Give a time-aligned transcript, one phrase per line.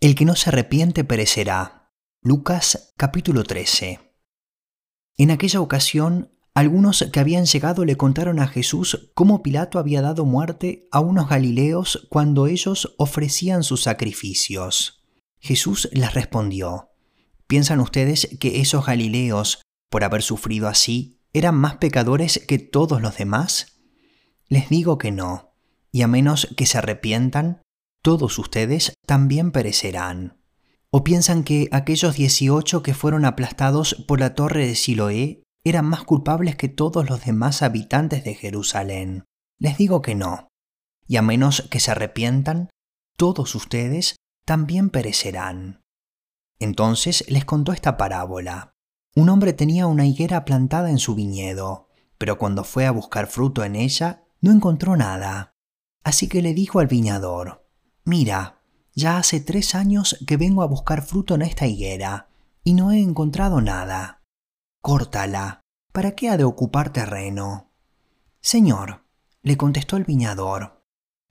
[0.00, 1.90] El que no se arrepiente perecerá.
[2.22, 3.98] Lucas capítulo 13.
[5.16, 10.24] En aquella ocasión, algunos que habían llegado le contaron a Jesús cómo Pilato había dado
[10.24, 15.04] muerte a unos galileos cuando ellos ofrecían sus sacrificios.
[15.40, 16.92] Jesús les respondió,
[17.48, 23.16] ¿piensan ustedes que esos galileos, por haber sufrido así, eran más pecadores que todos los
[23.16, 23.80] demás?
[24.46, 25.56] Les digo que no,
[25.90, 27.62] y a menos que se arrepientan,
[28.02, 30.40] todos ustedes también perecerán.
[30.90, 36.04] ¿O piensan que aquellos dieciocho que fueron aplastados por la torre de Siloé eran más
[36.04, 39.24] culpables que todos los demás habitantes de Jerusalén?
[39.58, 40.48] Les digo que no.
[41.06, 42.70] Y a menos que se arrepientan,
[43.16, 45.82] todos ustedes también perecerán.
[46.58, 48.72] Entonces les contó esta parábola.
[49.14, 53.64] Un hombre tenía una higuera plantada en su viñedo, pero cuando fue a buscar fruto
[53.64, 55.52] en ella, no encontró nada.
[56.04, 57.67] Así que le dijo al viñador,
[58.08, 58.62] Mira,
[58.94, 62.30] ya hace tres años que vengo a buscar fruto en esta higuera
[62.64, 64.22] y no he encontrado nada.
[64.80, 65.60] Córtala.
[65.92, 67.70] ¿Para qué ha de ocupar terreno?
[68.40, 69.04] Señor,
[69.42, 70.82] le contestó el viñador,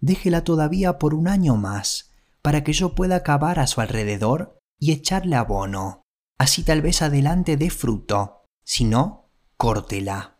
[0.00, 4.92] déjela todavía por un año más, para que yo pueda cavar a su alrededor y
[4.92, 6.00] echarle abono.
[6.38, 9.28] Así tal vez adelante dé fruto, si no,
[9.58, 10.38] córtela.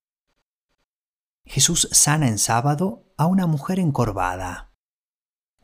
[1.45, 4.72] Jesús sana en sábado a una mujer encorvada.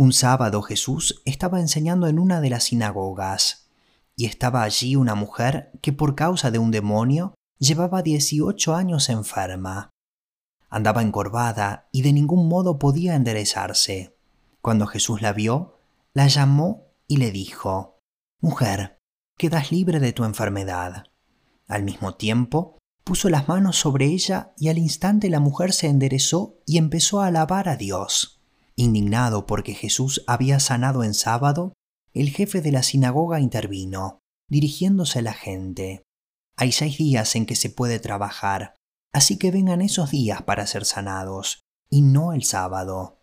[0.00, 3.68] Un sábado Jesús estaba enseñando en una de las sinagogas,
[4.14, 9.90] y estaba allí una mujer que por causa de un demonio llevaba 18 años enferma.
[10.70, 14.16] Andaba encorvada y de ningún modo podía enderezarse.
[14.62, 15.80] Cuando Jesús la vio,
[16.12, 17.98] la llamó y le dijo,
[18.40, 19.00] Mujer,
[19.36, 21.06] quedas libre de tu enfermedad.
[21.66, 26.60] Al mismo tiempo, puso las manos sobre ella y al instante la mujer se enderezó
[26.66, 28.37] y empezó a alabar a Dios.
[28.80, 31.72] Indignado porque Jesús había sanado en sábado,
[32.14, 36.04] el jefe de la sinagoga intervino, dirigiéndose a la gente.
[36.56, 38.76] Hay seis días en que se puede trabajar,
[39.12, 43.18] así que vengan esos días para ser sanados, y no el sábado.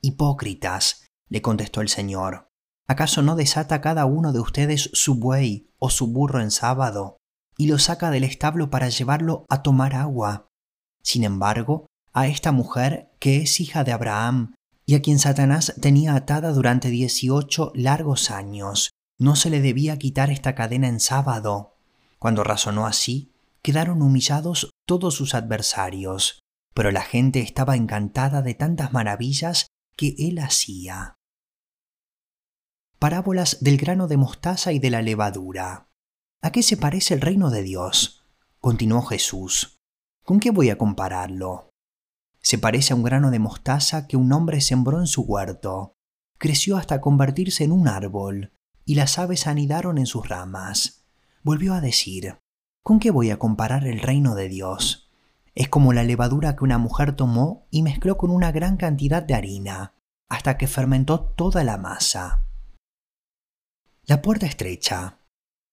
[0.00, 2.48] Hipócritas, le contestó el Señor,
[2.88, 7.16] ¿acaso no desata cada uno de ustedes su buey o su burro en sábado,
[7.56, 10.48] y lo saca del establo para llevarlo a tomar agua?
[11.00, 14.55] Sin embargo, a esta mujer, que es hija de Abraham,
[14.86, 18.92] y a quien Satanás tenía atada durante dieciocho largos años.
[19.18, 21.74] No se le debía quitar esta cadena en sábado.
[22.18, 23.32] Cuando razonó así,
[23.62, 26.40] quedaron humillados todos sus adversarios,
[26.72, 29.66] pero la gente estaba encantada de tantas maravillas
[29.96, 31.14] que él hacía.
[32.98, 35.88] Parábolas del grano de mostaza y de la levadura.
[36.42, 38.24] ¿A qué se parece el reino de Dios?
[38.60, 39.80] continuó Jesús.
[40.22, 41.65] ¿Con qué voy a compararlo?
[42.46, 45.96] Se parece a un grano de mostaza que un hombre sembró en su huerto.
[46.38, 48.52] Creció hasta convertirse en un árbol,
[48.84, 51.08] y las aves anidaron en sus ramas.
[51.42, 52.38] Volvió a decir,
[52.84, 55.10] ¿con qué voy a comparar el reino de Dios?
[55.56, 59.34] Es como la levadura que una mujer tomó y mezcló con una gran cantidad de
[59.34, 59.94] harina,
[60.28, 62.44] hasta que fermentó toda la masa.
[64.04, 65.18] La puerta estrecha.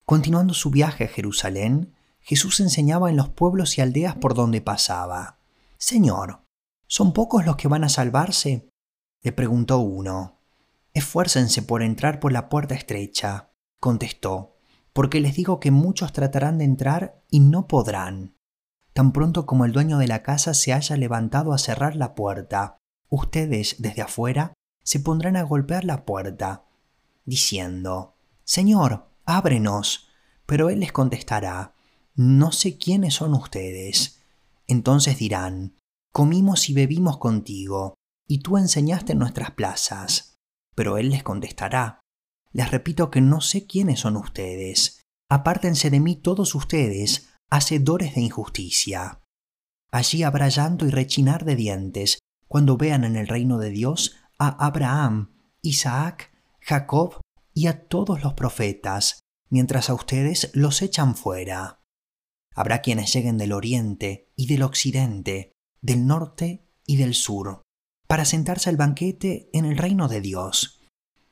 [0.04, 5.38] Continuando su viaje a Jerusalén, Jesús enseñaba en los pueblos y aldeas por donde pasaba.
[5.78, 6.43] Señor,
[6.96, 8.68] ¿Son pocos los que van a salvarse?
[9.20, 10.38] le preguntó uno.
[10.92, 13.50] Esfuércense por entrar por la puerta estrecha,
[13.80, 14.54] contestó,
[14.92, 18.36] porque les digo que muchos tratarán de entrar y no podrán.
[18.92, 22.78] Tan pronto como el dueño de la casa se haya levantado a cerrar la puerta,
[23.08, 24.54] ustedes desde afuera
[24.84, 26.64] se pondrán a golpear la puerta,
[27.24, 30.10] diciendo, Señor, ábrenos.
[30.46, 31.74] Pero él les contestará,
[32.14, 34.22] No sé quiénes son ustedes.
[34.68, 35.74] Entonces dirán,
[36.14, 37.94] comimos y bebimos contigo,
[38.28, 40.36] y tú enseñaste en nuestras plazas.
[40.76, 42.00] Pero él les contestará,
[42.52, 45.02] les repito que no sé quiénes son ustedes.
[45.28, 49.22] Apártense de mí todos ustedes, hacedores de injusticia.
[49.90, 54.64] Allí habrá llanto y rechinar de dientes cuando vean en el reino de Dios a
[54.64, 57.20] Abraham, Isaac, Jacob
[57.52, 59.20] y a todos los profetas,
[59.50, 61.80] mientras a ustedes los echan fuera.
[62.54, 65.53] Habrá quienes lleguen del oriente y del occidente
[65.84, 67.62] del norte y del sur,
[68.08, 70.80] para sentarse al banquete en el reino de Dios.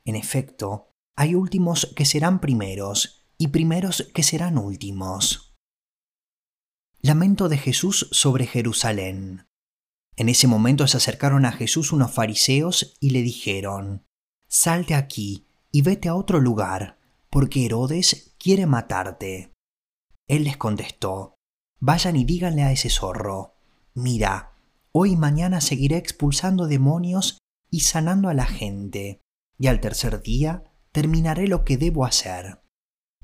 [0.05, 5.57] En efecto, hay últimos que serán primeros y primeros que serán últimos.
[7.01, 9.47] Lamento de Jesús sobre Jerusalén.
[10.17, 14.05] En ese momento se acercaron a Jesús unos fariseos y le dijeron,
[14.49, 16.99] Salte aquí y vete a otro lugar,
[17.31, 19.55] porque Herodes quiere matarte.
[20.29, 21.37] Él les contestó,
[21.81, 23.57] Vayan y díganle a ese zorro,
[23.95, 24.53] mira,
[24.93, 27.39] hoy y mañana seguiré expulsando demonios
[27.71, 29.21] y sanando a la gente,
[29.59, 32.63] y al tercer día terminaré lo que debo hacer.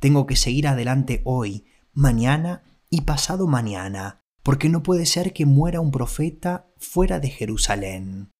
[0.00, 5.80] Tengo que seguir adelante hoy, mañana y pasado mañana, porque no puede ser que muera
[5.80, 8.30] un profeta fuera de Jerusalén.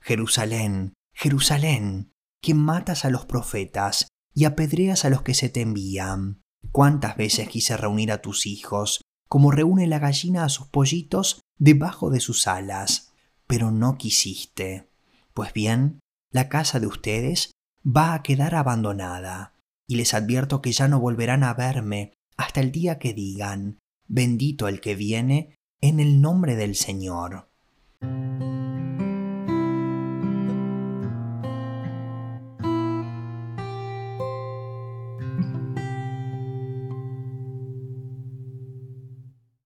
[0.00, 6.42] Jerusalén, Jerusalén, que matas a los profetas y apedreas a los que se te envían.
[6.70, 12.10] ¿Cuántas veces quise reunir a tus hijos, como reúne la gallina a sus pollitos debajo
[12.10, 13.12] de sus alas?
[13.46, 14.88] Pero no quisiste.
[15.32, 16.00] Pues bien,
[16.32, 17.52] la casa de ustedes
[17.86, 19.54] va a quedar abandonada,
[19.88, 23.78] y les advierto que ya no volverán a verme hasta el día que digan,
[24.08, 27.48] bendito el que viene en el nombre del Señor.